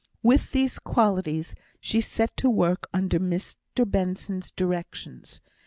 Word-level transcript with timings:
With 0.23 0.51
these 0.51 0.79
qualities, 0.79 1.53
she 1.79 2.01
set 2.01 2.35
to 2.37 2.49
work 2.49 2.87
under 2.91 3.19
Mr 3.19 3.55
Benson's 3.87 4.49
directions. 4.49 5.41